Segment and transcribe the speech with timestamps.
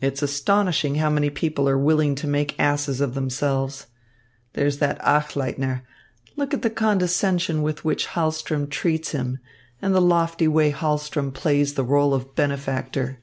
[0.00, 3.86] It's astonishing how many people are willing to make asses of themselves.
[4.54, 5.82] There's that Achleitner
[6.34, 9.38] look at the condescension with which Hahlström treats him
[9.80, 13.20] and the lofty way Hahlström plays the rôle of benefactor!